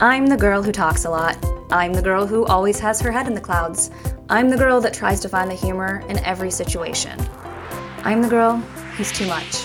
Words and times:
I'm 0.00 0.28
the 0.28 0.36
girl 0.36 0.62
who 0.62 0.70
talks 0.70 1.06
a 1.06 1.10
lot. 1.10 1.36
I'm 1.72 1.92
the 1.92 2.02
girl 2.02 2.24
who 2.24 2.44
always 2.44 2.78
has 2.78 3.00
her 3.00 3.10
head 3.10 3.26
in 3.26 3.34
the 3.34 3.40
clouds. 3.40 3.90
I'm 4.28 4.48
the 4.48 4.56
girl 4.56 4.80
that 4.80 4.94
tries 4.94 5.18
to 5.20 5.28
find 5.28 5.50
the 5.50 5.56
humor 5.56 6.04
in 6.08 6.20
every 6.20 6.52
situation. 6.52 7.18
I'm 8.04 8.22
the 8.22 8.28
girl 8.28 8.58
who's 8.96 9.10
too 9.10 9.26
much. 9.26 9.64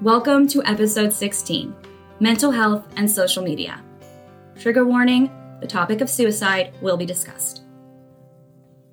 Welcome 0.00 0.48
to 0.48 0.64
episode 0.64 1.12
16 1.12 1.72
Mental 2.18 2.50
Health 2.50 2.84
and 2.96 3.08
Social 3.08 3.44
Media. 3.44 3.80
Trigger 4.58 4.84
warning 4.84 5.30
the 5.60 5.68
topic 5.68 6.00
of 6.00 6.10
suicide 6.10 6.74
will 6.82 6.96
be 6.96 7.06
discussed. 7.06 7.62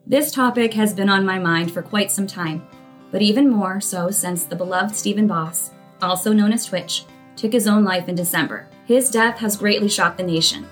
This 0.05 0.31
topic 0.31 0.75
has 0.75 0.93
been 0.93 1.09
on 1.09 1.25
my 1.25 1.39
mind 1.39 1.73
for 1.73 1.81
quite 1.81 2.11
some 2.11 2.27
time, 2.27 2.67
but 3.09 3.23
even 3.23 3.49
more 3.49 3.81
so 3.81 4.11
since 4.11 4.43
the 4.43 4.55
beloved 4.55 4.95
Stephen 4.95 5.25
Boss, 5.25 5.71
also 6.03 6.31
known 6.33 6.53
as 6.53 6.65
Twitch, 6.65 7.05
took 7.35 7.53
his 7.53 7.65
own 7.65 7.83
life 7.83 8.09
in 8.09 8.13
December. 8.13 8.67
His 8.85 9.09
death 9.09 9.39
has 9.39 9.57
greatly 9.57 9.89
shocked 9.89 10.17
the 10.17 10.23
nation. 10.23 10.67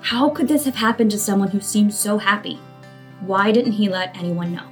How 0.00 0.30
could 0.30 0.46
this 0.46 0.64
have 0.64 0.76
happened 0.76 1.10
to 1.10 1.18
someone 1.18 1.48
who 1.48 1.58
seemed 1.58 1.92
so 1.92 2.18
happy? 2.18 2.60
Why 3.20 3.52
didn't 3.52 3.72
he 3.72 3.88
let 3.88 4.16
anyone 4.16 4.52
know? 4.52 4.68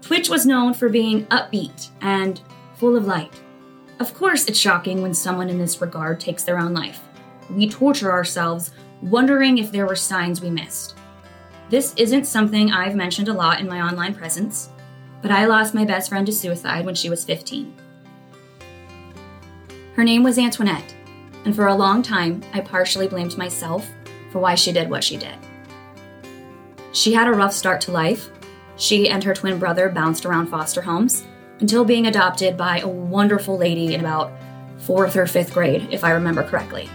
Twitch 0.00 0.28
was 0.28 0.46
known 0.46 0.74
for 0.74 0.88
being 0.88 1.26
upbeat 1.26 1.90
and 2.00 2.40
full 2.74 2.96
of 2.96 3.06
light. 3.06 3.32
Of 4.00 4.12
course, 4.14 4.46
it's 4.46 4.58
shocking 4.58 5.00
when 5.00 5.14
someone 5.14 5.48
in 5.48 5.58
this 5.58 5.80
regard 5.80 6.20
takes 6.20 6.44
their 6.44 6.58
own 6.58 6.74
life. 6.74 7.00
We 7.50 7.68
torture 7.68 8.12
ourselves, 8.12 8.72
wondering 9.02 9.58
if 9.58 9.72
there 9.72 9.86
were 9.86 9.96
signs 9.96 10.40
we 10.40 10.50
missed. 10.50 10.96
This 11.70 11.94
isn't 11.96 12.26
something 12.26 12.70
I've 12.70 12.94
mentioned 12.94 13.28
a 13.28 13.32
lot 13.32 13.60
in 13.60 13.68
my 13.68 13.80
online 13.80 14.14
presence, 14.14 14.68
but 15.22 15.30
I 15.30 15.46
lost 15.46 15.74
my 15.74 15.84
best 15.84 16.10
friend 16.10 16.26
to 16.26 16.32
suicide 16.32 16.84
when 16.84 16.94
she 16.94 17.08
was 17.08 17.24
15. 17.24 17.74
Her 19.94 20.04
name 20.04 20.22
was 20.22 20.38
Antoinette, 20.38 20.94
and 21.44 21.54
for 21.54 21.68
a 21.68 21.74
long 21.74 22.02
time, 22.02 22.42
I 22.52 22.60
partially 22.60 23.08
blamed 23.08 23.38
myself 23.38 23.88
for 24.30 24.40
why 24.40 24.54
she 24.54 24.72
did 24.72 24.90
what 24.90 25.04
she 25.04 25.16
did. 25.16 25.36
She 26.94 27.12
had 27.12 27.26
a 27.26 27.32
rough 27.32 27.52
start 27.52 27.80
to 27.82 27.90
life. 27.90 28.30
She 28.76 29.08
and 29.10 29.22
her 29.24 29.34
twin 29.34 29.58
brother 29.58 29.88
bounced 29.88 30.24
around 30.24 30.46
foster 30.46 30.80
homes 30.80 31.24
until 31.58 31.84
being 31.84 32.06
adopted 32.06 32.56
by 32.56 32.78
a 32.78 32.88
wonderful 32.88 33.58
lady 33.58 33.94
in 33.94 34.00
about 34.00 34.32
fourth 34.78 35.16
or 35.16 35.26
fifth 35.26 35.52
grade, 35.52 35.88
if 35.90 36.04
I 36.04 36.12
remember 36.12 36.44
correctly. 36.44 36.88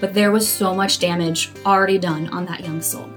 But 0.00 0.12
there 0.12 0.32
was 0.32 0.46
so 0.46 0.74
much 0.74 0.98
damage 0.98 1.50
already 1.64 1.96
done 1.96 2.28
on 2.28 2.44
that 2.44 2.60
young 2.60 2.82
soul. 2.82 3.08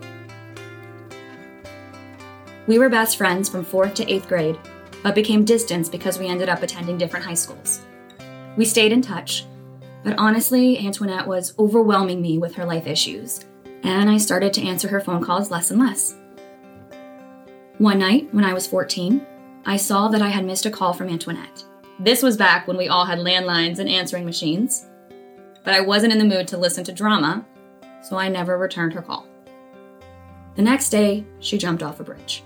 We 2.66 2.80
were 2.80 2.88
best 2.88 3.18
friends 3.18 3.50
from 3.50 3.66
fourth 3.66 3.94
to 3.96 4.10
eighth 4.10 4.30
grade, 4.30 4.58
but 5.04 5.16
became 5.16 5.44
distant 5.44 5.92
because 5.92 6.18
we 6.18 6.28
ended 6.28 6.48
up 6.48 6.64
attending 6.64 6.98
different 6.98 7.26
high 7.26 7.34
schools. 7.34 7.82
We 8.56 8.64
stayed 8.64 8.94
in 8.94 9.02
touch, 9.02 9.46
but 10.06 10.18
honestly, 10.18 10.80
Antoinette 10.80 11.28
was 11.28 11.54
overwhelming 11.60 12.22
me 12.22 12.38
with 12.38 12.56
her 12.56 12.66
life 12.66 12.88
issues, 12.88 13.44
and 13.84 14.10
I 14.10 14.18
started 14.18 14.54
to 14.54 14.68
answer 14.68 14.88
her 14.88 15.02
phone 15.02 15.24
calls 15.24 15.52
less 15.52 15.72
and 15.72 15.80
less. 15.80 16.16
One 17.78 18.00
night, 18.00 18.28
when 18.34 18.44
I 18.44 18.54
was 18.54 18.68
14, 18.68 19.26
I 19.66 19.78
saw 19.78 20.08
that 20.10 20.22
I 20.22 20.30
had 20.30 20.46
missed 20.46 20.66
a 20.66 20.72
call 20.72 20.94
from 20.94 21.10
Antoinette. 21.10 21.64
This 22.00 22.24
was 22.24 22.38
back 22.38 22.68
when 22.68 22.78
we 22.78 22.88
all 22.88 23.06
had 23.06 23.20
landlines 23.20 23.80
and 23.80 23.90
answering 23.90 24.26
machines, 24.26 24.88
but 25.64 25.74
I 25.74 25.82
wasn't 25.82 26.14
in 26.14 26.20
the 26.20 26.26
mood 26.26 26.48
to 26.50 26.58
listen 26.58 26.84
to 26.86 26.94
drama, 26.94 27.46
so 28.02 28.18
I 28.18 28.30
never 28.30 28.58
returned 28.58 28.94
her 28.94 29.02
call. 29.02 29.28
The 30.56 30.62
next 30.62 30.90
day, 30.90 31.26
she 31.40 31.58
jumped 31.58 31.84
off 31.84 32.00
a 32.00 32.04
bridge. 32.04 32.44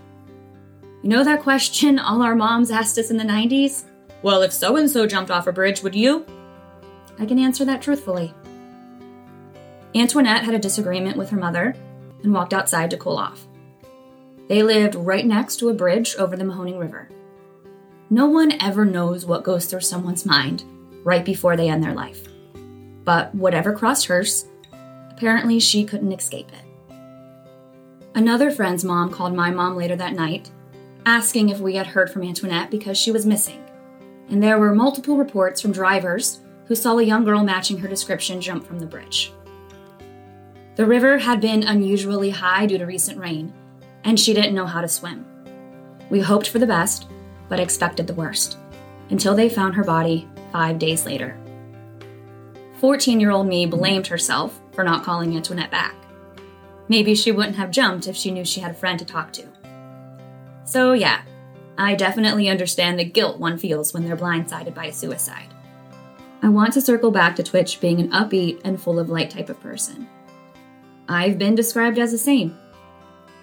You 1.02 1.10
know 1.10 1.24
that 1.24 1.42
question 1.42 2.00
all 2.00 2.22
our 2.22 2.36
moms 2.36 2.72
asked 2.72 2.98
us 2.98 3.12
in 3.12 3.18
the 3.18 3.24
90s? 3.24 3.86
Well, 4.22 4.42
if 4.42 4.54
so 4.54 4.78
and 4.78 4.90
so 4.90 5.06
jumped 5.06 5.32
off 5.32 5.48
a 5.48 5.52
bridge, 5.52 5.84
would 5.84 5.96
you? 5.96 6.26
I 7.20 7.26
can 7.26 7.40
answer 7.40 7.66
that 7.66 7.82
truthfully. 7.82 8.34
Antoinette 9.96 10.44
had 10.44 10.56
a 10.56 10.60
disagreement 10.60 11.18
with 11.18 11.30
her 11.30 11.38
mother 11.38 11.76
and 12.24 12.34
walked 12.34 12.54
outside 12.54 12.90
to 12.90 12.98
cool 12.98 13.18
off. 13.18 13.48
They 14.48 14.64
lived 14.64 14.96
right 14.96 15.26
next 15.26 15.58
to 15.58 15.70
a 15.70 15.74
bridge 15.74 16.16
over 16.18 16.36
the 16.36 16.44
Mahoning 16.44 16.80
River. 16.80 17.10
No 18.10 18.28
one 18.28 18.54
ever 18.62 18.86
knows 18.86 19.26
what 19.26 19.44
goes 19.44 19.66
through 19.66 19.82
someone's 19.82 20.26
mind 20.26 20.64
right 21.04 21.24
before 21.24 21.56
they 21.56 21.70
end 21.70 21.84
their 21.84 21.94
life. 21.94 22.28
But 23.04 23.34
whatever 23.36 23.74
crossed 23.74 24.08
hers, 24.08 24.46
apparently 25.12 25.60
she 25.60 25.84
couldn't 25.84 26.12
escape 26.12 26.50
it. 26.50 26.96
Another 28.16 28.52
friend's 28.52 28.84
mom 28.84 29.12
called 29.12 29.34
my 29.34 29.50
mom 29.50 29.76
later 29.76 29.96
that 29.96 30.14
night, 30.14 30.52
asking 31.06 31.50
if 31.50 31.60
we 31.60 31.76
had 31.76 31.88
heard 31.88 32.12
from 32.12 32.24
Antoinette 32.24 32.72
because 32.72 32.98
she 32.98 33.12
was 33.12 33.26
missing. 33.26 33.64
And 34.30 34.42
there 34.42 34.60
were 34.60 34.74
multiple 34.74 35.18
reports 35.18 35.62
from 35.62 35.72
drivers 35.72 36.40
who 36.66 36.76
saw 36.76 36.98
a 36.98 37.04
young 37.04 37.26
girl 37.26 37.44
matching 37.44 37.78
her 37.80 37.88
description 37.88 38.40
jump 38.40 38.66
from 38.66 38.80
the 38.80 38.86
bridge. 38.86 39.34
The 40.76 40.86
river 40.86 41.20
had 41.20 41.40
been 41.40 41.64
unusually 41.64 42.32
high 42.32 42.66
due 42.66 42.80
to 42.80 42.86
recent 42.86 43.20
rain, 43.20 43.54
and 44.04 44.20
she 44.20 44.34
didn't 44.34 44.56
know 44.56 44.66
how 44.66 44.82
to 44.82 44.88
swim. 44.88 45.26
We 46.10 46.20
hoped 46.20 46.50
for 46.50 46.60
the 46.60 46.66
best, 46.66 47.08
but 47.48 47.60
expected 47.60 48.08
the 48.08 48.16
worst, 48.16 48.58
until 49.10 49.36
they 49.36 49.50
found 49.50 49.76
her 49.76 49.84
body 49.84 50.28
five 50.52 50.80
days 50.80 51.06
later. 51.06 51.38
14 52.80 53.20
year 53.20 53.32
old 53.32 53.48
me 53.48 53.66
blamed 53.66 54.08
herself 54.08 54.60
for 54.72 54.84
not 54.84 55.04
calling 55.04 55.36
Antoinette 55.36 55.72
back. 55.72 55.96
Maybe 56.88 57.16
she 57.16 57.32
wouldn't 57.32 57.56
have 57.56 57.72
jumped 57.72 58.08
if 58.08 58.16
she 58.16 58.32
knew 58.32 58.44
she 58.44 58.60
had 58.60 58.72
a 58.72 58.76
friend 58.76 58.98
to 59.00 59.06
talk 59.06 59.32
to. 59.34 59.48
So, 60.66 60.94
yeah, 60.94 61.22
I 61.78 61.96
definitely 61.96 62.50
understand 62.50 62.98
the 62.98 63.06
guilt 63.06 63.40
one 63.40 63.58
feels 63.58 63.94
when 63.94 64.06
they're 64.06 64.18
blindsided 64.18 64.74
by 64.74 64.88
a 64.88 64.94
suicide. 64.94 65.54
I 66.42 66.50
want 66.50 66.74
to 66.74 66.82
circle 66.82 67.12
back 67.12 67.36
to 67.38 67.44
Twitch 67.44 67.80
being 67.80 68.00
an 68.00 68.12
upbeat 68.12 68.62
and 68.66 68.82
full 68.82 69.00
of 69.00 69.10
light 69.10 69.30
type 69.30 69.50
of 69.50 69.62
person. 69.62 70.08
I've 71.08 71.38
been 71.38 71.56
described 71.56 72.00
as 72.00 72.12
the 72.12 72.18
same. 72.18 72.58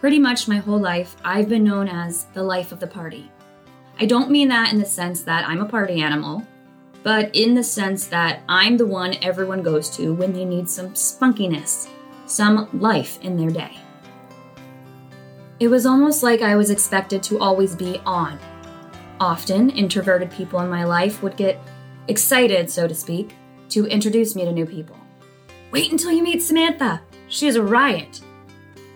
Pretty 0.01 0.19
much 0.19 0.49
my 0.49 0.57
whole 0.57 0.81
life, 0.81 1.15
I've 1.25 1.49
been 1.49 1.65
known 1.65 1.89
as 1.89 2.25
the 2.33 2.43
life 2.43 2.73
of 2.73 2.81
the 2.81 2.87
party. 2.87 3.31
I 3.99 4.07
don't 4.07 4.31
mean 4.31 4.49
that 4.49 4.73
in 4.73 4.79
the 4.79 4.87
sense 4.87 5.23
that 5.25 5.47
I'm 5.47 5.61
a 5.61 5.69
party 5.69 6.01
animal, 6.01 6.47
but 7.03 7.35
in 7.35 7.55
the 7.55 7.63
sense 7.63 8.07
that 8.07 8.43
I'm 8.49 8.79
the 8.79 8.87
one 8.87 9.17
everyone 9.23 9.63
goes 9.63 9.91
to 9.97 10.15
when 10.15 10.33
they 10.33 10.47
need 10.47 10.71
some 10.71 10.91
spunkiness, 10.91 11.89
some 12.25 12.69
life 12.73 13.19
in 13.21 13.37
their 13.37 13.51
day. 13.51 13.77
It 15.59 15.69
was 15.69 15.85
almost 15.85 16.23
like 16.23 16.41
I 16.41 16.57
was 16.57 16.71
expected 16.71 17.23
to 17.25 17.39
always 17.39 17.77
be 17.77 17.99
on. 18.07 18.39
Often, 19.21 19.71
introverted 19.71 20.31
people 20.31 20.61
in 20.61 20.71
my 20.71 20.85
life 20.85 21.23
would 21.23 21.37
get 21.37 21.61
excited, 22.09 22.71
so 22.71 22.89
to 22.89 22.95
speak, 22.95 23.35
to 23.69 23.85
introduce 23.85 24.35
me 24.35 24.47
to 24.47 24.53
new 24.53 24.65
people. 24.65 24.97
Wait 25.71 25.93
until 25.93 26.11
you 26.11 26.23
meet 26.23 26.43
Samantha. 26.43 27.03
She 27.31 27.47
is 27.47 27.57
a 27.57 27.63
riot. 27.63 28.21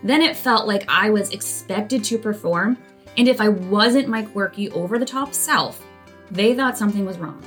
Then 0.03 0.21
it 0.21 0.37
felt 0.37 0.67
like 0.67 0.85
I 0.89 1.09
was 1.09 1.31
expected 1.31 2.05
to 2.05 2.19
perform, 2.19 2.77
and 3.17 3.29
if 3.29 3.41
I 3.41 3.49
wasn't 3.49 4.09
my 4.09 4.23
quirky, 4.23 4.71
over 4.73 4.99
the 4.99 5.07
top 5.07 5.33
self, 5.33 5.83
they 6.31 6.55
thought 6.55 6.77
something 6.77 7.07
was 7.07 7.17
wrong. 7.17 7.43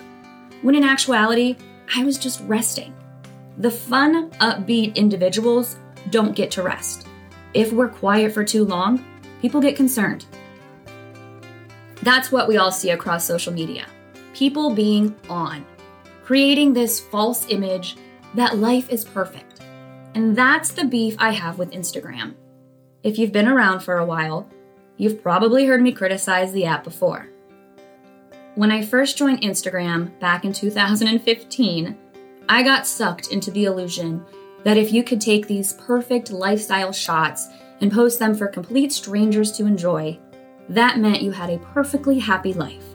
When 0.62 0.76
in 0.76 0.84
actuality, 0.84 1.58
I 1.94 2.04
was 2.04 2.18
just 2.18 2.42
resting. 2.46 2.96
The 3.58 3.70
fun, 3.70 4.32
upbeat 4.32 4.96
individuals 4.96 5.78
don't 6.10 6.36
get 6.36 6.52
to 6.52 6.64
rest. 6.64 7.06
If 7.54 7.74
we're 7.74 7.90
quiet 7.90 8.34
for 8.34 8.44
too 8.44 8.64
long, 8.64 9.04
people 9.42 9.62
get 9.62 9.76
concerned. 9.76 10.26
That's 12.02 12.32
what 12.32 12.48
we 12.48 12.58
all 12.58 12.72
see 12.72 12.92
across 12.92 13.26
social 13.26 13.54
media 13.54 13.86
people 14.34 14.70
being 14.70 15.16
on, 15.30 15.66
creating 16.24 16.72
this 16.72 17.00
false 17.00 17.48
image 17.50 17.98
that 18.36 18.58
life 18.58 18.88
is 18.92 19.04
perfect. 19.04 19.57
And 20.18 20.36
that's 20.36 20.72
the 20.72 20.84
beef 20.84 21.16
I 21.20 21.30
have 21.30 21.60
with 21.60 21.70
Instagram. 21.70 22.34
If 23.04 23.20
you've 23.20 23.32
been 23.32 23.48
around 23.48 23.82
for 23.82 24.00
a 24.00 24.06
while, 24.06 24.50
you've 24.98 25.22
probably 25.22 25.68
heard 25.68 25.80
me 25.80 25.92
criticize 25.92 26.52
the 26.52 26.66
app 26.66 26.84
before. 26.84 27.30
When 28.56 28.72
I 28.72 28.82
first 28.82 29.16
joined 29.16 29.44
Instagram 29.44 30.20
back 30.20 30.44
in 30.44 30.54
2015, 30.54 31.96
I 32.50 32.64
got 32.64 32.88
sucked 32.88 33.28
into 33.28 33.52
the 33.52 33.66
illusion 33.66 34.26
that 34.64 34.76
if 34.76 34.92
you 34.92 35.04
could 35.04 35.22
take 35.22 35.46
these 35.46 35.74
perfect 35.74 36.32
lifestyle 36.32 36.92
shots 36.92 37.50
and 37.80 37.92
post 37.92 38.18
them 38.18 38.34
for 38.34 38.48
complete 38.48 38.92
strangers 38.92 39.52
to 39.52 39.68
enjoy, 39.68 40.18
that 40.70 40.98
meant 40.98 41.22
you 41.22 41.30
had 41.30 41.52
a 41.52 41.60
perfectly 41.60 42.18
happy 42.18 42.54
life. 42.54 42.86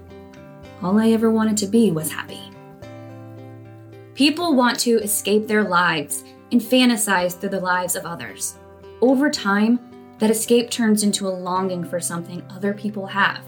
All 0.83 0.99
I 0.99 1.11
ever 1.11 1.31
wanted 1.31 1.57
to 1.59 1.69
be 1.69 1.93
was 1.93 2.11
happy. 2.11 2.51
People 4.17 4.57
want 4.57 4.81
to 4.81 4.99
escape 4.99 5.47
their 5.47 5.63
lives 5.63 6.25
and 6.53 6.61
fantasize 6.61 7.39
through 7.39 7.49
the 7.49 7.61
lives 7.61 7.97
of 7.97 8.07
others. 8.07 8.57
Over 9.01 9.31
time, 9.31 9.81
that 10.19 10.31
escape 10.31 10.71
turns 10.71 11.03
into 11.03 11.27
a 11.27 11.31
longing 11.31 11.83
for 11.83 11.99
something 11.99 12.47
other 12.51 12.73
people 12.73 13.07
have. 13.07 13.45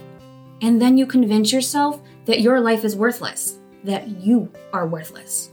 And 0.60 0.82
then 0.82 0.98
you 0.98 1.06
convince 1.06 1.52
yourself 1.52 2.00
that 2.24 2.40
your 2.40 2.60
life 2.60 2.84
is 2.84 2.96
worthless, 2.96 3.58
that 3.84 4.08
you 4.08 4.50
are 4.72 4.88
worthless. 4.88 5.50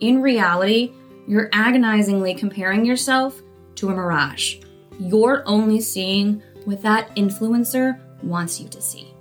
In 0.00 0.22
reality, 0.22 0.92
you're 1.26 1.50
agonizingly 1.52 2.34
comparing 2.34 2.86
yourself 2.86 3.42
to 3.74 3.90
a 3.90 3.94
mirage. 3.94 4.58
You're 4.98 5.42
only 5.46 5.80
seeing 5.80 6.42
what 6.64 6.80
that 6.82 7.14
influencer 7.16 8.00
wants 8.22 8.60
you 8.60 8.68
to 8.68 8.80
see. 8.80 9.12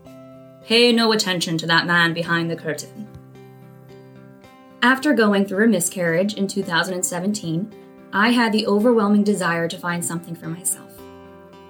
Pay 0.64 0.92
no 0.94 1.12
attention 1.12 1.58
to 1.58 1.68
that 1.68 1.86
man 1.86 2.14
behind 2.14 2.50
the 2.50 2.56
curtain. 2.56 3.08
After 4.86 5.14
going 5.14 5.46
through 5.46 5.66
a 5.66 5.68
miscarriage 5.68 6.36
in 6.36 6.48
2017, 6.48 7.74
I 8.14 8.30
had 8.30 8.52
the 8.52 8.68
overwhelming 8.68 9.24
desire 9.24 9.68
to 9.68 9.80
find 9.80 10.06
something 10.06 10.36
for 10.36 10.48
myself. 10.48 10.92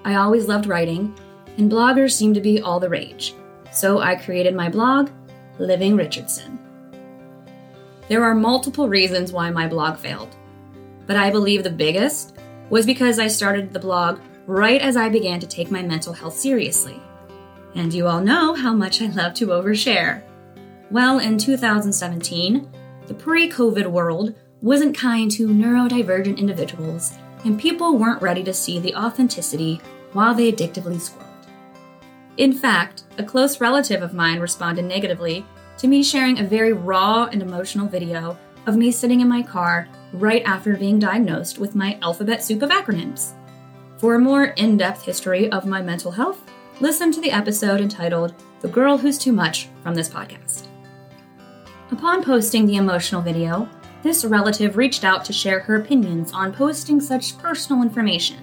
I 0.04 0.16
always 0.16 0.48
loved 0.48 0.66
writing, 0.66 1.18
and 1.56 1.72
bloggers 1.72 2.12
seemed 2.12 2.34
to 2.34 2.42
be 2.42 2.60
all 2.60 2.78
the 2.78 2.90
rage. 2.90 3.34
So 3.72 4.00
I 4.00 4.16
created 4.16 4.54
my 4.54 4.68
blog, 4.68 5.08
Living 5.58 5.96
Richardson. 5.96 6.58
There 8.10 8.22
are 8.22 8.34
multiple 8.34 8.86
reasons 8.86 9.32
why 9.32 9.48
my 9.48 9.66
blog 9.66 9.96
failed, 9.96 10.36
but 11.06 11.16
I 11.16 11.30
believe 11.30 11.64
the 11.64 11.70
biggest 11.70 12.36
was 12.68 12.84
because 12.84 13.18
I 13.18 13.28
started 13.28 13.72
the 13.72 13.80
blog 13.80 14.20
right 14.46 14.82
as 14.82 14.94
I 14.94 15.08
began 15.08 15.40
to 15.40 15.46
take 15.46 15.70
my 15.70 15.80
mental 15.80 16.12
health 16.12 16.36
seriously. 16.36 17.00
And 17.74 17.94
you 17.94 18.08
all 18.08 18.20
know 18.20 18.52
how 18.52 18.74
much 18.74 19.00
I 19.00 19.06
love 19.06 19.32
to 19.36 19.46
overshare. 19.46 20.22
Well, 20.90 21.18
in 21.18 21.38
2017, 21.38 22.70
the 23.06 23.14
pre 23.14 23.48
COVID 23.48 23.86
world 23.86 24.34
wasn't 24.62 24.96
kind 24.96 25.30
to 25.30 25.48
neurodivergent 25.48 26.38
individuals, 26.38 27.14
and 27.44 27.60
people 27.60 27.98
weren't 27.98 28.22
ready 28.22 28.42
to 28.42 28.54
see 28.54 28.78
the 28.78 28.94
authenticity 28.94 29.80
while 30.12 30.34
they 30.34 30.50
addictively 30.50 31.00
scrolled. 31.00 31.26
In 32.36 32.52
fact, 32.52 33.04
a 33.18 33.24
close 33.24 33.60
relative 33.60 34.02
of 34.02 34.14
mine 34.14 34.40
responded 34.40 34.84
negatively 34.84 35.44
to 35.78 35.88
me 35.88 36.02
sharing 36.02 36.38
a 36.38 36.44
very 36.44 36.72
raw 36.72 37.28
and 37.30 37.42
emotional 37.42 37.86
video 37.86 38.36
of 38.66 38.76
me 38.76 38.90
sitting 38.90 39.20
in 39.20 39.28
my 39.28 39.42
car 39.42 39.88
right 40.12 40.42
after 40.44 40.76
being 40.76 40.98
diagnosed 40.98 41.58
with 41.58 41.74
my 41.74 41.98
alphabet 42.02 42.42
soup 42.42 42.62
of 42.62 42.70
acronyms. 42.70 43.32
For 43.98 44.14
a 44.14 44.18
more 44.18 44.46
in 44.46 44.76
depth 44.76 45.02
history 45.02 45.50
of 45.52 45.66
my 45.66 45.80
mental 45.80 46.10
health, 46.10 46.42
listen 46.80 47.12
to 47.12 47.20
the 47.20 47.30
episode 47.30 47.80
entitled 47.80 48.34
The 48.60 48.68
Girl 48.68 48.98
Who's 48.98 49.18
Too 49.18 49.32
Much 49.32 49.68
from 49.82 49.94
this 49.94 50.08
podcast. 50.08 50.66
Upon 51.92 52.24
posting 52.24 52.66
the 52.66 52.76
emotional 52.76 53.22
video, 53.22 53.68
this 54.02 54.24
relative 54.24 54.76
reached 54.76 55.04
out 55.04 55.24
to 55.24 55.32
share 55.32 55.60
her 55.60 55.76
opinions 55.76 56.32
on 56.32 56.52
posting 56.52 57.00
such 57.00 57.38
personal 57.38 57.82
information. 57.82 58.38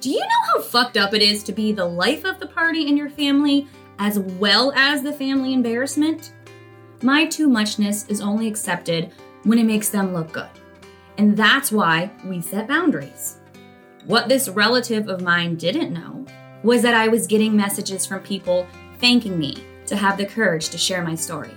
Do 0.00 0.10
you 0.10 0.20
know 0.20 0.42
how 0.46 0.62
fucked 0.62 0.96
up 0.96 1.12
it 1.12 1.20
is 1.20 1.42
to 1.44 1.52
be 1.52 1.72
the 1.72 1.84
life 1.84 2.24
of 2.24 2.40
the 2.40 2.46
party 2.46 2.88
in 2.88 2.96
your 2.96 3.10
family 3.10 3.68
as 3.98 4.18
well 4.18 4.72
as 4.74 5.02
the 5.02 5.12
family 5.12 5.52
embarrassment? 5.52 6.32
My 7.02 7.26
too 7.26 7.48
muchness 7.48 8.06
is 8.08 8.22
only 8.22 8.48
accepted 8.48 9.12
when 9.42 9.58
it 9.58 9.64
makes 9.64 9.90
them 9.90 10.14
look 10.14 10.32
good. 10.32 10.48
And 11.18 11.36
that's 11.36 11.70
why 11.70 12.10
we 12.24 12.40
set 12.40 12.66
boundaries. 12.66 13.40
What 14.06 14.28
this 14.28 14.48
relative 14.48 15.08
of 15.08 15.20
mine 15.20 15.56
didn't 15.56 15.92
know 15.92 16.24
was 16.62 16.80
that 16.80 16.94
I 16.94 17.08
was 17.08 17.26
getting 17.26 17.54
messages 17.54 18.06
from 18.06 18.20
people 18.20 18.66
thanking 19.00 19.38
me 19.38 19.62
to 19.86 19.96
have 19.96 20.16
the 20.16 20.24
courage 20.24 20.70
to 20.70 20.78
share 20.78 21.04
my 21.04 21.14
story. 21.14 21.52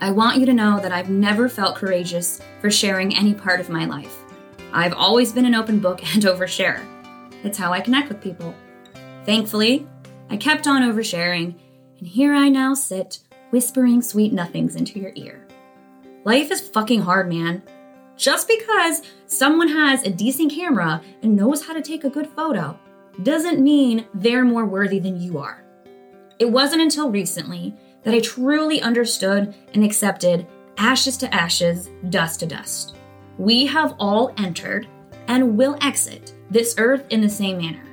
I 0.00 0.12
want 0.12 0.38
you 0.38 0.46
to 0.46 0.52
know 0.52 0.78
that 0.78 0.92
I've 0.92 1.10
never 1.10 1.48
felt 1.48 1.74
courageous 1.74 2.40
for 2.60 2.70
sharing 2.70 3.16
any 3.16 3.34
part 3.34 3.58
of 3.58 3.68
my 3.68 3.84
life. 3.84 4.22
I've 4.72 4.92
always 4.92 5.32
been 5.32 5.44
an 5.44 5.56
open 5.56 5.80
book 5.80 6.00
and 6.14 6.22
oversharer. 6.24 6.86
It's 7.42 7.58
how 7.58 7.72
I 7.72 7.80
connect 7.80 8.08
with 8.08 8.22
people. 8.22 8.54
Thankfully, 9.24 9.88
I 10.30 10.36
kept 10.36 10.68
on 10.68 10.82
oversharing, 10.82 11.56
and 11.98 12.06
here 12.06 12.32
I 12.32 12.48
now 12.48 12.74
sit, 12.74 13.18
whispering 13.50 14.00
sweet 14.00 14.32
nothings 14.32 14.76
into 14.76 15.00
your 15.00 15.10
ear. 15.16 15.44
Life 16.24 16.52
is 16.52 16.60
fucking 16.60 17.00
hard, 17.02 17.28
man. 17.28 17.62
Just 18.16 18.46
because 18.46 19.02
someone 19.26 19.68
has 19.68 20.04
a 20.04 20.10
decent 20.10 20.52
camera 20.52 21.02
and 21.22 21.34
knows 21.34 21.66
how 21.66 21.72
to 21.72 21.82
take 21.82 22.04
a 22.04 22.10
good 22.10 22.28
photo 22.28 22.78
doesn't 23.24 23.60
mean 23.60 24.06
they're 24.14 24.44
more 24.44 24.64
worthy 24.64 25.00
than 25.00 25.20
you 25.20 25.38
are. 25.38 25.64
It 26.38 26.50
wasn't 26.50 26.82
until 26.82 27.10
recently 27.10 27.74
that 28.08 28.14
I 28.14 28.20
truly 28.20 28.80
understood 28.80 29.54
and 29.74 29.84
accepted 29.84 30.46
ashes 30.78 31.18
to 31.18 31.34
ashes, 31.34 31.90
dust 32.08 32.40
to 32.40 32.46
dust. 32.46 32.96
We 33.36 33.66
have 33.66 33.94
all 33.98 34.32
entered 34.38 34.88
and 35.26 35.58
will 35.58 35.76
exit 35.82 36.32
this 36.50 36.74
earth 36.78 37.04
in 37.10 37.20
the 37.20 37.28
same 37.28 37.58
manner. 37.58 37.84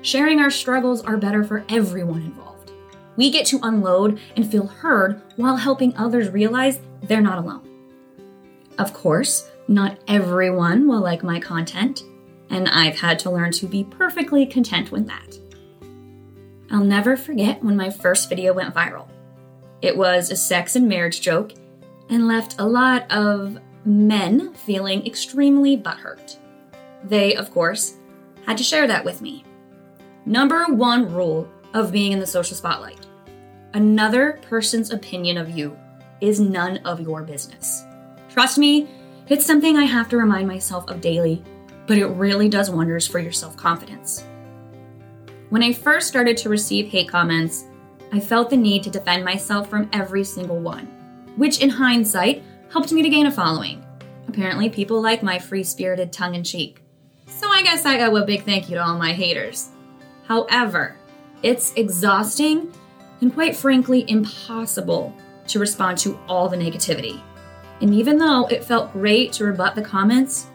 Sharing 0.00 0.40
our 0.40 0.50
struggles 0.50 1.04
are 1.04 1.16
better 1.16 1.44
for 1.44 1.64
everyone 1.68 2.22
involved. 2.22 2.72
We 3.14 3.30
get 3.30 3.46
to 3.46 3.60
unload 3.62 4.18
and 4.34 4.50
feel 4.50 4.66
heard 4.66 5.22
while 5.36 5.54
helping 5.54 5.96
others 5.96 6.30
realize 6.30 6.80
they're 7.04 7.20
not 7.20 7.38
alone. 7.38 7.68
Of 8.80 8.92
course, 8.92 9.48
not 9.68 10.00
everyone 10.08 10.88
will 10.88 11.02
like 11.02 11.22
my 11.22 11.38
content, 11.38 12.02
and 12.50 12.68
I've 12.68 12.98
had 12.98 13.20
to 13.20 13.30
learn 13.30 13.52
to 13.52 13.68
be 13.68 13.84
perfectly 13.84 14.44
content 14.44 14.90
with 14.90 15.06
that. 15.06 15.38
I'll 16.68 16.82
never 16.82 17.16
forget 17.16 17.62
when 17.62 17.76
my 17.76 17.90
first 17.90 18.28
video 18.28 18.52
went 18.54 18.74
viral. 18.74 19.11
It 19.82 19.96
was 19.96 20.30
a 20.30 20.36
sex 20.36 20.76
and 20.76 20.88
marriage 20.88 21.20
joke 21.20 21.52
and 22.08 22.28
left 22.28 22.56
a 22.58 22.66
lot 22.66 23.10
of 23.10 23.58
men 23.84 24.54
feeling 24.54 25.06
extremely 25.06 25.76
butthurt. 25.76 26.36
They, 27.04 27.34
of 27.34 27.50
course, 27.50 27.98
had 28.46 28.56
to 28.58 28.64
share 28.64 28.86
that 28.86 29.04
with 29.04 29.20
me. 29.20 29.44
Number 30.24 30.66
one 30.66 31.12
rule 31.12 31.48
of 31.74 31.92
being 31.92 32.12
in 32.12 32.20
the 32.20 32.26
social 32.26 32.56
spotlight 32.56 33.06
another 33.74 34.38
person's 34.42 34.90
opinion 34.90 35.38
of 35.38 35.48
you 35.48 35.74
is 36.20 36.38
none 36.38 36.76
of 36.84 37.00
your 37.00 37.22
business. 37.22 37.86
Trust 38.28 38.58
me, 38.58 38.86
it's 39.28 39.46
something 39.46 39.78
I 39.78 39.84
have 39.84 40.10
to 40.10 40.18
remind 40.18 40.46
myself 40.46 40.90
of 40.90 41.00
daily 41.00 41.42
but 41.86 41.98
it 41.98 42.06
really 42.06 42.48
does 42.48 42.70
wonders 42.70 43.06
for 43.06 43.18
your 43.18 43.32
self 43.32 43.56
confidence. 43.56 44.24
When 45.50 45.62
I 45.62 45.72
first 45.72 46.08
started 46.08 46.36
to 46.38 46.48
receive 46.48 46.88
hate 46.88 47.08
comments, 47.08 47.64
I 48.12 48.20
felt 48.20 48.50
the 48.50 48.56
need 48.58 48.82
to 48.82 48.90
defend 48.90 49.24
myself 49.24 49.70
from 49.70 49.88
every 49.90 50.22
single 50.22 50.58
one, 50.58 50.86
which 51.36 51.62
in 51.62 51.70
hindsight 51.70 52.42
helped 52.70 52.92
me 52.92 53.00
to 53.02 53.08
gain 53.08 53.24
a 53.24 53.32
following. 53.32 53.84
Apparently, 54.28 54.68
people 54.68 55.00
like 55.00 55.22
my 55.22 55.38
free 55.38 55.64
spirited 55.64 56.12
tongue 56.12 56.34
in 56.34 56.44
cheek. 56.44 56.82
So 57.26 57.48
I 57.48 57.62
guess 57.62 57.86
I 57.86 58.00
owe 58.00 58.16
a 58.16 58.26
big 58.26 58.44
thank 58.44 58.68
you 58.68 58.76
to 58.76 58.84
all 58.84 58.98
my 58.98 59.14
haters. 59.14 59.70
However, 60.28 60.96
it's 61.42 61.72
exhausting 61.74 62.70
and 63.22 63.32
quite 63.32 63.56
frankly 63.56 64.04
impossible 64.08 65.14
to 65.46 65.58
respond 65.58 65.96
to 65.98 66.18
all 66.28 66.48
the 66.48 66.56
negativity. 66.56 67.20
And 67.80 67.94
even 67.94 68.18
though 68.18 68.46
it 68.46 68.64
felt 68.64 68.92
great 68.92 69.32
to 69.34 69.44
rebut 69.44 69.74
the 69.74 69.82
comments, 69.82 70.48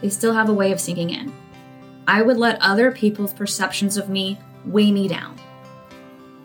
they 0.00 0.08
still 0.08 0.32
have 0.32 0.48
a 0.48 0.54
way 0.54 0.72
of 0.72 0.80
sinking 0.80 1.10
in. 1.10 1.32
I 2.08 2.22
would 2.22 2.38
let 2.38 2.60
other 2.60 2.90
people's 2.90 3.34
perceptions 3.34 3.96
of 3.96 4.08
me 4.08 4.38
weigh 4.64 4.90
me 4.90 5.08
down. 5.08 5.38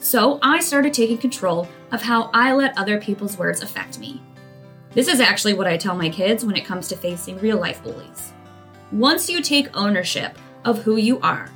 So 0.07 0.39
I 0.41 0.61
started 0.61 0.93
taking 0.93 1.17
control 1.17 1.67
of 1.91 2.01
how 2.01 2.29
I 2.33 2.53
let 2.53 2.77
other 2.77 2.97
people's 2.97 3.37
words 3.37 3.61
affect 3.61 3.99
me. 3.99 4.21
This 4.91 5.09
is 5.09 5.19
actually 5.19 5.53
what 5.53 5.67
I 5.67 5.75
tell 5.75 5.97
my 5.97 6.07
kids 6.07 6.45
when 6.45 6.55
it 6.55 6.63
comes 6.63 6.87
to 6.87 6.95
facing 6.95 7.37
real 7.39 7.57
life 7.57 7.83
bullies. 7.83 8.31
Once 8.93 9.29
you 9.29 9.41
take 9.41 9.67
ownership 9.75 10.37
of 10.63 10.81
who 10.81 10.95
you 10.95 11.19
are. 11.19 11.51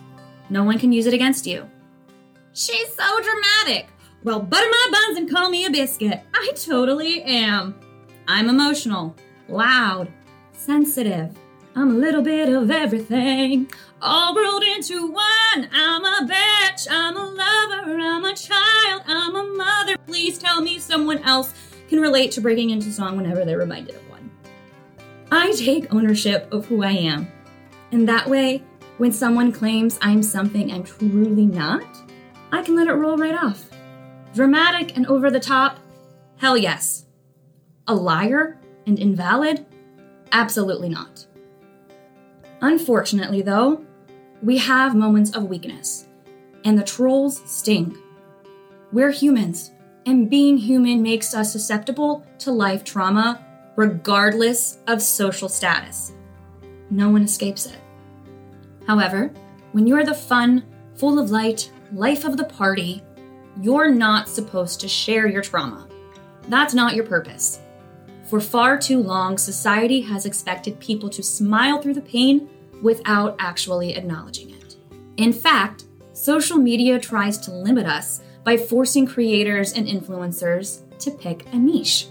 No 0.49 0.65
one 0.65 0.79
can 0.79 0.91
use 0.91 1.05
it 1.05 1.13
against 1.13 1.47
you. 1.47 1.65
She's 2.51 2.93
so 2.93 3.21
dramatic. 3.21 3.87
Well, 4.25 4.41
butter 4.41 4.67
my 4.69 4.87
buns 4.91 5.17
and 5.17 5.31
call 5.31 5.49
me 5.49 5.63
a 5.63 5.71
biscuit. 5.71 6.19
I 6.33 6.51
totally 6.53 7.23
am. 7.23 7.79
I'm 8.27 8.49
emotional, 8.49 9.15
loud, 9.47 10.11
sensitive. 10.51 11.33
I'm 11.73 11.91
a 11.91 11.93
little 11.93 12.21
bit 12.21 12.49
of 12.49 12.69
everything, 12.69 13.71
all 14.01 14.35
rolled 14.35 14.63
into 14.63 15.07
one. 15.07 15.69
I'm 15.71 16.03
a 16.03 16.27
bitch, 16.27 16.85
I'm 16.91 17.15
a 17.15 17.23
lover, 17.23 17.97
I'm 17.97 18.25
a 18.25 18.35
child, 18.35 19.03
I'm 19.07 19.35
a 19.35 19.43
mother. 19.43 19.95
Please 20.05 20.37
tell 20.37 20.59
me 20.59 20.79
someone 20.79 21.19
else 21.19 21.53
can 21.87 22.01
relate 22.01 22.31
to 22.33 22.41
breaking 22.41 22.71
into 22.71 22.91
song 22.91 23.15
whenever 23.15 23.45
they're 23.45 23.57
reminded 23.57 23.95
of 23.95 24.09
one. 24.09 24.29
I 25.31 25.53
take 25.53 25.93
ownership 25.93 26.51
of 26.51 26.65
who 26.65 26.83
I 26.83 26.91
am. 26.91 27.31
And 27.93 28.07
that 28.09 28.27
way, 28.27 28.63
when 28.97 29.13
someone 29.13 29.53
claims 29.53 29.97
I'm 30.01 30.23
something 30.23 30.73
I'm 30.73 30.83
truly 30.83 31.45
not, 31.45 31.85
I 32.51 32.63
can 32.63 32.75
let 32.75 32.87
it 32.87 32.93
roll 32.93 33.17
right 33.17 33.35
off. 33.35 33.69
Dramatic 34.33 34.97
and 34.97 35.07
over 35.07 35.31
the 35.31 35.39
top? 35.39 35.79
Hell 36.35 36.57
yes. 36.57 37.05
A 37.87 37.95
liar 37.95 38.59
and 38.85 38.99
invalid? 38.99 39.65
Absolutely 40.33 40.89
not. 40.89 41.27
Unfortunately, 42.61 43.41
though, 43.41 43.83
we 44.41 44.57
have 44.57 44.95
moments 44.95 45.35
of 45.35 45.45
weakness, 45.45 46.07
and 46.63 46.77
the 46.77 46.83
trolls 46.83 47.41
sting. 47.45 47.97
We're 48.91 49.11
humans, 49.11 49.71
and 50.05 50.29
being 50.29 50.57
human 50.57 51.01
makes 51.01 51.33
us 51.33 51.51
susceptible 51.51 52.25
to 52.39 52.51
life 52.51 52.83
trauma, 52.83 53.45
regardless 53.75 54.77
of 54.87 55.01
social 55.01 55.49
status. 55.49 56.13
No 56.89 57.09
one 57.09 57.23
escapes 57.23 57.65
it. 57.65 57.79
However, 58.85 59.31
when 59.71 59.87
you're 59.87 60.03
the 60.03 60.13
fun, 60.13 60.63
full 60.95 61.19
of 61.19 61.31
light, 61.31 61.71
life 61.93 62.25
of 62.25 62.37
the 62.37 62.43
party, 62.43 63.03
you're 63.61 63.91
not 63.91 64.29
supposed 64.29 64.79
to 64.81 64.87
share 64.87 65.27
your 65.27 65.41
trauma. 65.41 65.87
That's 66.47 66.73
not 66.73 66.95
your 66.95 67.05
purpose. 67.05 67.61
For 68.31 68.39
far 68.39 68.77
too 68.77 69.03
long, 69.03 69.37
society 69.37 69.99
has 70.03 70.25
expected 70.25 70.79
people 70.79 71.09
to 71.09 71.21
smile 71.21 71.81
through 71.81 71.95
the 71.95 72.01
pain 72.01 72.47
without 72.81 73.35
actually 73.39 73.93
acknowledging 73.93 74.51
it. 74.51 74.77
In 75.17 75.33
fact, 75.33 75.83
social 76.13 76.57
media 76.57 76.97
tries 76.97 77.37
to 77.39 77.51
limit 77.51 77.85
us 77.85 78.21
by 78.45 78.55
forcing 78.55 79.05
creators 79.05 79.73
and 79.73 79.85
influencers 79.85 80.83
to 80.99 81.11
pick 81.11 81.45
a 81.51 81.57
niche. 81.57 82.07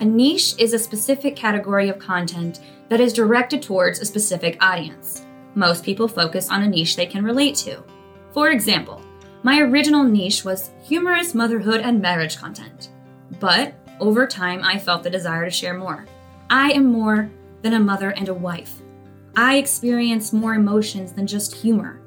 A 0.00 0.04
niche 0.04 0.56
is 0.58 0.74
a 0.74 0.80
specific 0.80 1.36
category 1.36 1.90
of 1.90 2.00
content 2.00 2.58
that 2.88 3.00
is 3.00 3.12
directed 3.12 3.62
towards 3.62 4.00
a 4.00 4.04
specific 4.04 4.60
audience. 4.60 5.24
Most 5.54 5.84
people 5.84 6.08
focus 6.08 6.50
on 6.50 6.64
a 6.64 6.68
niche 6.68 6.96
they 6.96 7.06
can 7.06 7.24
relate 7.24 7.54
to. 7.58 7.84
For 8.32 8.50
example, 8.50 9.00
my 9.44 9.60
original 9.60 10.02
niche 10.02 10.44
was 10.44 10.72
humorous 10.82 11.36
motherhood 11.36 11.82
and 11.82 12.02
marriage 12.02 12.36
content. 12.36 12.88
But 13.38 13.85
over 14.00 14.26
time, 14.26 14.62
I 14.62 14.78
felt 14.78 15.02
the 15.02 15.10
desire 15.10 15.44
to 15.44 15.50
share 15.50 15.76
more. 15.76 16.06
I 16.50 16.70
am 16.70 16.86
more 16.86 17.30
than 17.62 17.74
a 17.74 17.80
mother 17.80 18.10
and 18.10 18.28
a 18.28 18.34
wife. 18.34 18.80
I 19.36 19.56
experience 19.56 20.32
more 20.32 20.54
emotions 20.54 21.12
than 21.12 21.26
just 21.26 21.54
humor. 21.54 22.00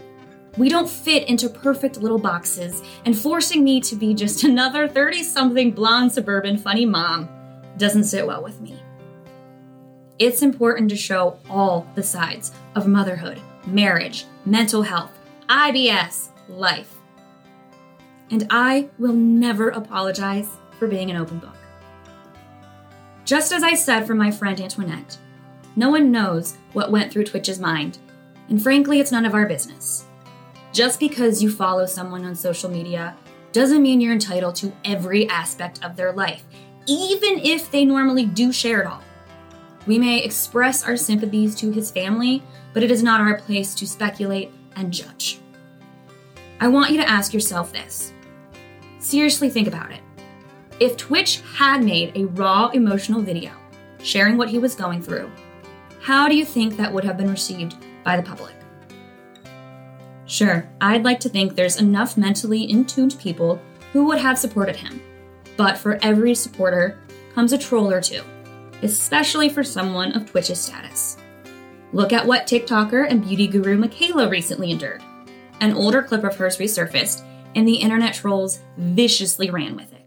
We 0.57 0.69
don't 0.69 0.89
fit 0.89 1.27
into 1.27 1.49
perfect 1.49 1.97
little 1.97 2.17
boxes, 2.17 2.81
and 3.05 3.17
forcing 3.17 3.63
me 3.63 3.81
to 3.81 3.95
be 3.95 4.13
just 4.13 4.43
another 4.43 4.87
30 4.87 5.23
something 5.23 5.71
blonde 5.71 6.11
suburban 6.11 6.57
funny 6.57 6.85
mom 6.85 7.29
doesn't 7.77 8.05
sit 8.05 8.25
well 8.25 8.43
with 8.43 8.59
me. 8.61 8.81
It's 10.17 10.41
important 10.41 10.89
to 10.89 10.97
show 10.97 11.39
all 11.49 11.87
the 11.95 12.03
sides 12.03 12.51
of 12.75 12.87
motherhood, 12.87 13.39
marriage, 13.65 14.25
mental 14.45 14.81
health, 14.81 15.11
IBS, 15.47 16.29
life 16.49 16.99
and 18.31 18.47
I 18.49 18.89
will 18.97 19.13
never 19.13 19.69
apologize 19.69 20.47
for 20.77 20.87
being 20.87 21.09
an 21.09 21.17
open 21.17 21.39
book. 21.39 21.55
Just 23.29 23.53
as 23.53 23.61
I 23.61 23.75
said 23.75 24.07
for 24.07 24.15
my 24.15 24.31
friend 24.31 24.59
Antoinette, 24.59 25.19
no 25.75 25.91
one 25.91 26.11
knows 26.11 26.57
what 26.73 26.89
went 26.89 27.13
through 27.13 27.25
Twitch's 27.25 27.59
mind, 27.59 27.99
and 28.49 28.59
frankly, 28.59 28.99
it's 28.99 29.11
none 29.11 29.23
of 29.23 29.35
our 29.35 29.45
business. 29.45 30.07
Just 30.73 30.99
because 30.99 31.43
you 31.43 31.51
follow 31.51 31.85
someone 31.85 32.25
on 32.25 32.33
social 32.33 32.71
media 32.71 33.15
doesn't 33.51 33.83
mean 33.83 34.01
you're 34.01 34.13
entitled 34.13 34.55
to 34.55 34.73
every 34.83 35.29
aspect 35.29 35.85
of 35.85 35.95
their 35.95 36.11
life, 36.11 36.43
even 36.87 37.37
if 37.37 37.69
they 37.69 37.85
normally 37.85 38.25
do 38.25 38.51
share 38.51 38.81
it 38.81 38.87
all. 38.87 39.03
We 39.85 39.99
may 39.99 40.23
express 40.23 40.83
our 40.83 40.97
sympathies 40.97 41.53
to 41.57 41.69
his 41.69 41.91
family, 41.91 42.41
but 42.73 42.81
it 42.81 42.89
is 42.89 43.03
not 43.03 43.21
our 43.21 43.37
place 43.37 43.75
to 43.75 43.85
speculate 43.85 44.51
and 44.75 44.91
judge. 44.91 45.39
I 46.59 46.67
want 46.67 46.89
you 46.89 46.97
to 46.97 47.07
ask 47.07 47.31
yourself 47.31 47.71
this 47.71 48.11
Seriously, 48.97 49.51
think 49.51 49.67
about 49.67 49.91
it. 49.91 50.01
If 50.79 50.95
Twitch 50.95 51.41
had 51.55 51.83
made 51.83 52.15
a 52.15 52.27
raw 52.27 52.69
emotional 52.69 53.21
video 53.21 53.51
sharing 54.01 54.37
what 54.37 54.47
he 54.47 54.59
was 54.59 54.75
going 54.75 55.01
through, 55.01 55.29
how 56.01 56.29
do 56.29 56.35
you 56.35 56.45
think 56.45 56.77
that 56.77 56.93
would 56.93 57.03
have 57.03 57.17
been 57.17 57.29
received 57.29 57.75
by 58.05 58.15
the 58.15 58.23
public? 58.23 58.55
Sure, 60.25 60.69
I'd 60.79 61.03
like 61.03 61.19
to 61.21 61.29
think 61.29 61.55
there's 61.55 61.81
enough 61.81 62.15
mentally 62.15 62.63
in 62.63 62.85
tuned 62.85 63.17
people 63.19 63.59
who 63.91 64.05
would 64.05 64.19
have 64.19 64.39
supported 64.39 64.77
him. 64.77 65.01
But 65.57 65.77
for 65.77 65.99
every 66.01 66.33
supporter 66.33 66.97
comes 67.35 67.51
a 67.51 67.57
troll 67.57 67.91
or 67.91 67.99
two, 67.99 68.21
especially 68.81 69.49
for 69.49 69.65
someone 69.65 70.13
of 70.13 70.31
Twitch's 70.31 70.61
status. 70.61 71.17
Look 71.91 72.13
at 72.13 72.25
what 72.25 72.47
TikToker 72.47 73.05
and 73.09 73.21
beauty 73.21 73.47
guru 73.47 73.77
Mikayla 73.77 74.29
recently 74.29 74.71
endured. 74.71 75.03
An 75.59 75.73
older 75.73 76.01
clip 76.01 76.23
of 76.23 76.37
hers 76.37 76.57
resurfaced, 76.57 77.25
and 77.55 77.67
the 77.67 77.75
internet 77.75 78.13
trolls 78.13 78.61
viciously 78.77 79.49
ran 79.49 79.75
with 79.75 79.91
it. 79.91 79.98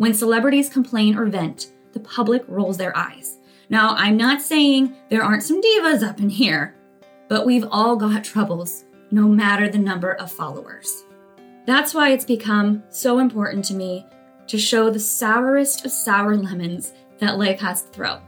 When 0.00 0.14
celebrities 0.14 0.70
complain 0.70 1.14
or 1.14 1.26
vent, 1.26 1.72
the 1.92 2.00
public 2.00 2.42
rolls 2.48 2.78
their 2.78 2.96
eyes. 2.96 3.36
Now, 3.68 3.94
I'm 3.98 4.16
not 4.16 4.40
saying 4.40 4.96
there 5.10 5.22
aren't 5.22 5.42
some 5.42 5.60
divas 5.60 6.02
up 6.02 6.20
in 6.20 6.30
here, 6.30 6.74
but 7.28 7.44
we've 7.44 7.66
all 7.70 7.96
got 7.96 8.24
troubles, 8.24 8.86
no 9.10 9.28
matter 9.28 9.68
the 9.68 9.76
number 9.76 10.12
of 10.12 10.32
followers. 10.32 11.04
That's 11.66 11.92
why 11.92 12.12
it's 12.12 12.24
become 12.24 12.82
so 12.88 13.18
important 13.18 13.62
to 13.66 13.74
me 13.74 14.06
to 14.46 14.56
show 14.56 14.88
the 14.88 14.98
sourest 14.98 15.84
of 15.84 15.90
sour 15.90 16.34
lemons 16.34 16.94
that 17.18 17.36
life 17.36 17.60
has 17.60 17.82
to 17.82 17.88
throw. 17.88 18.22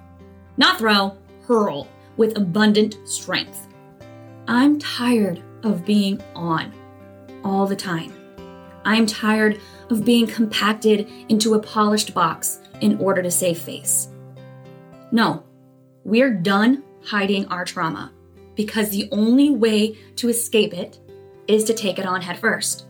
Not 0.59 0.77
throw, 0.79 1.17
hurl 1.47 1.89
with 2.19 2.37
abundant 2.37 2.99
strength. 3.09 3.67
I'm 4.47 4.79
tired 4.79 5.43
of 5.63 5.87
being 5.87 6.21
on 6.35 6.71
all 7.43 7.67
the 7.67 7.75
time. 7.75 8.13
I'm 8.85 9.07
tired 9.07 9.59
of 9.93 10.05
being 10.05 10.27
compacted 10.27 11.09
into 11.29 11.55
a 11.55 11.61
polished 11.61 12.15
box 12.15 12.61
in 12.81 12.99
order 12.99 13.23
to 13.23 13.31
save 13.31 13.59
face. 13.59 14.09
No, 15.13 15.45
we're 16.05 16.33
done 16.33 16.83
hiding 17.05 17.47
our 17.47 17.65
trauma 17.65 18.13
because 18.55 18.91
the 18.91 19.09
only 19.13 19.51
way 19.51 19.97
to 20.17 20.29
escape 20.29 20.73
it 20.73 20.99
is 21.47 21.65
to 21.65 21.75
take 21.75 21.99
it 21.99 22.07
on 22.07 22.23
headfirst. 22.23 22.87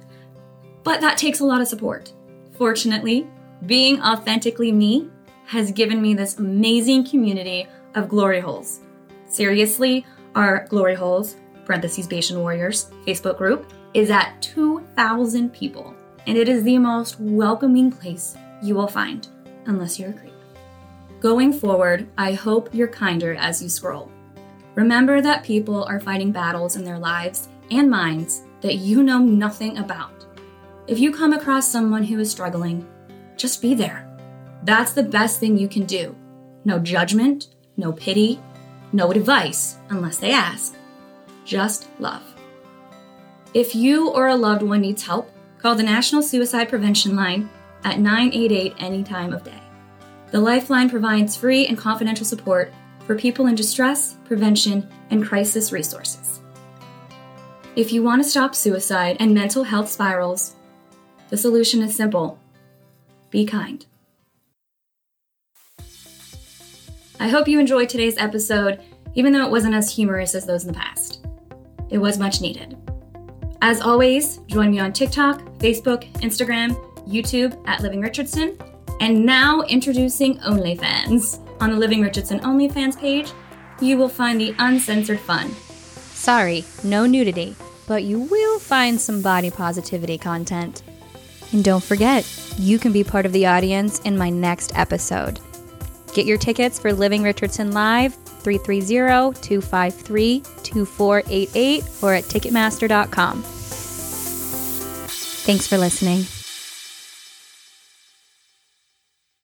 But 0.85 1.01
that 1.01 1.19
takes 1.19 1.41
a 1.41 1.45
lot 1.45 1.61
of 1.61 1.69
support. 1.69 2.13
Fortunately, 2.53 3.27
being 3.67 4.01
authentically 4.03 4.73
me 4.73 5.09
has 5.47 5.73
given 5.73 6.01
me 6.01 6.15
this 6.15 6.39
amazing 6.39 7.07
community 7.07 7.67
of 7.95 8.09
glory 8.09 8.41
holes. 8.41 8.81
Seriously, 9.27 10.07
our 10.35 10.67
glory 10.69 10.95
holes, 10.95 11.37
parentheses 11.65 12.07
Bashan 12.07 12.39
Warriors, 12.41 12.91
Facebook 13.07 13.39
group 13.39 13.73
is 13.95 14.11
at 14.11 14.41
2,000 14.41 15.53
people, 15.53 15.95
and 16.27 16.37
it 16.37 16.49
is 16.49 16.63
the 16.63 16.79
most 16.79 17.19
welcoming 17.21 17.91
place 17.91 18.37
you 18.63 18.75
will 18.75 18.87
find, 18.87 19.29
unless 19.67 19.99
you're 19.99 20.11
a 20.11 20.15
creep. 20.15 20.33
Going 21.21 21.53
forward, 21.53 22.09
I 22.19 22.33
hope 22.33 22.75
you're 22.75 22.89
kinder 22.89 23.35
as 23.35 23.63
you 23.63 23.69
scroll. 23.69 24.11
Remember 24.75 25.21
that 25.21 25.45
people 25.45 25.85
are 25.85 26.01
fighting 26.01 26.33
battles 26.33 26.77
in 26.77 26.85
their 26.85 26.99
lives 26.99 27.49
and 27.71 27.91
minds 27.91 28.43
that 28.61 28.77
you 28.77 29.03
know 29.03 29.19
nothing 29.19 29.79
about. 29.79 30.27
If 30.87 30.99
you 30.99 31.13
come 31.13 31.33
across 31.33 31.71
someone 31.71 32.03
who 32.03 32.19
is 32.19 32.31
struggling, 32.31 32.89
just 33.37 33.63
be 33.63 33.75
there. 33.75 34.09
That's 34.65 34.93
the 34.93 35.03
best 35.03 35.41
thing 35.41 35.57
you 35.57 35.69
can 35.69 35.85
do. 35.85 36.17
No 36.65 36.79
judgment, 36.79 37.49
no 37.77 37.93
pity, 37.93 38.41
no 38.93 39.11
advice 39.11 39.77
unless 39.91 40.19
they 40.19 40.33
ask. 40.33 40.75
Just 41.45 41.89
love. 41.99 42.23
If 43.55 43.75
you 43.75 44.11
or 44.11 44.29
a 44.29 44.37
loved 44.37 44.63
one 44.63 44.81
needs 44.81 45.03
help, 45.03 45.31
call 45.63 45.77
the 45.77 45.83
National 45.83 46.23
Suicide 46.23 46.69
Prevention 46.69 47.15
Line 47.15 47.49
at 47.85 48.01
988 48.01 48.75
any 48.79 49.05
time 49.05 49.33
of 49.33 49.45
day. 49.45 49.63
The 50.33 50.41
Lifeline 50.41 50.91
provides 50.91 51.37
free 51.37 51.69
and 51.69 51.79
confidential 51.79 52.27
support 52.27 52.75
for 53.07 53.15
people 53.17 53.47
in 53.47 53.55
distress, 53.55 54.17
prevention, 54.25 54.89
and 55.11 55.25
crisis 55.25 55.71
resources. 55.71 56.41
If 57.77 57.93
you 57.93 58.03
want 58.03 58.23
to 58.25 58.29
stop 58.29 58.57
suicide 58.57 59.17
and 59.21 59.33
mental 59.33 59.63
health 59.63 59.89
spirals, 59.89 60.57
the 61.31 61.37
solution 61.37 61.81
is 61.81 61.95
simple 61.95 62.41
be 63.31 63.47
kind. 63.47 63.87
I 67.21 67.29
hope 67.29 67.47
you 67.47 67.61
enjoyed 67.61 67.89
today's 67.89 68.19
episode, 68.19 68.83
even 69.15 69.33
though 69.33 69.47
it 69.47 69.51
wasn't 69.51 69.75
as 69.75 69.95
humorous 69.95 70.35
as 70.35 70.45
those 70.45 70.65
in 70.65 70.73
the 70.73 70.79
past. 70.79 71.25
It 71.89 71.99
was 71.99 72.19
much 72.19 72.41
needed. 72.41 72.77
As 73.65 73.81
always, 73.81 74.39
join 74.49 74.73
me 74.73 74.81
on 74.81 74.93
TikTok, 74.93 75.41
Facebook, 75.59 76.13
Instagram, 76.15 76.75
YouTube 77.07 77.57
at 77.69 77.81
Living 77.81 78.01
Richardson, 78.01 78.59
and 78.99 79.25
now 79.25 79.63
introducing 79.63 80.37
OnlyFans. 80.41 81.39
On 81.61 81.71
the 81.71 81.77
Living 81.77 82.03
Richardson 82.03 82.41
OnlyFans 82.41 82.99
page, 82.99 83.31
you 83.81 83.97
will 83.97 84.09
find 84.09 84.41
the 84.41 84.53
uncensored 84.59 85.21
fun. 85.21 85.49
Sorry, 86.13 86.65
no 86.83 87.07
nudity, 87.07 87.55
but 87.87 88.03
you 88.03 88.19
will 88.19 88.59
find 88.59 89.01
some 89.01 89.23
body 89.23 89.49
positivity 89.49 90.19
content. 90.19 90.83
And 91.53 91.63
don't 91.63 91.85
forget, 91.85 92.29
you 92.59 92.81
can 92.81 92.91
be 92.91 93.05
part 93.05 93.27
of 93.27 93.33
the 93.33 93.47
audience 93.47 94.01
in 94.01 94.19
my 94.19 94.29
next 94.29 94.77
episode. 94.77 95.39
Get 96.15 96.27
your 96.27 96.37
tickets 96.37 96.81
for 96.81 96.93
Living 96.93 97.23
Richardson 97.23 97.71
Live 97.71 98.17
330 98.43 99.41
253 99.41 100.41
2488 100.63 101.85
or 102.03 102.15
at 102.15 102.25
Ticketmaster.com. 102.25 103.43
Thanks 105.45 105.67
for 105.67 105.77
listening. 105.77 106.25